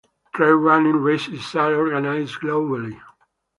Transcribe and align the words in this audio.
Trail 0.33 0.55
running 0.55 0.95
races 0.95 1.53
are 1.53 1.75
organised 1.75 2.39
globally. 2.39 2.99